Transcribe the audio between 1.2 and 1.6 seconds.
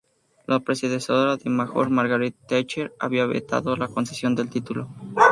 de